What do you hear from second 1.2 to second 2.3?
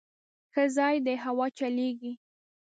هوا چلېږي.